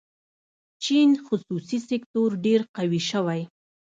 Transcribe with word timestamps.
چین 0.83 1.09
خصوصي 1.25 1.77
سکتور 1.89 2.29
ډېر 2.45 2.61
قوي 2.75 3.01
شوی. 3.09 3.41